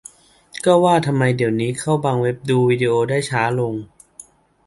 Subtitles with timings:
[0.65, 3.73] -ก็ว่าทำไมเดี๋ยวนี้เข้าบางเว็บ ดูวีดีโอได้ช้าลง